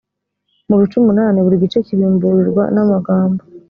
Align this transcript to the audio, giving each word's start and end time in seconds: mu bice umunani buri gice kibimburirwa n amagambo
mu 0.69 0.75
bice 0.81 0.95
umunani 0.99 1.37
buri 1.45 1.61
gice 1.63 1.77
kibimburirwa 1.87 2.63
n 2.75 2.77
amagambo 2.83 3.41